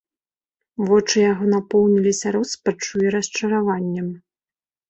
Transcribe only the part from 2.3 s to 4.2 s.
роспаччу і расчараваннем.